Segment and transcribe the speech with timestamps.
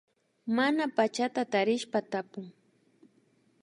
[0.55, 2.45] Mana pachata tarishpa tapun